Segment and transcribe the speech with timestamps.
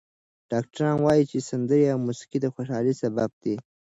[0.51, 3.55] ډاکټران وايي چې سندرې او موسیقي د خوشحالۍ سبب دي.